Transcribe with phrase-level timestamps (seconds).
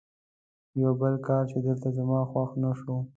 [0.81, 2.95] یو بل کار چې دلته زما خوښ نه شو.